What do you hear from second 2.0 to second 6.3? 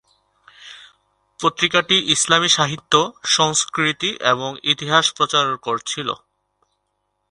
ইসলামী সাহিত্য, সংস্কৃতি এবং ইতিহাস প্রচার করছিলো।